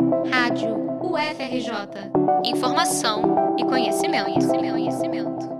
[0.00, 2.10] Rádio UFRJ.
[2.44, 5.50] Informação e conhecimento, conhecimento, conhecimento.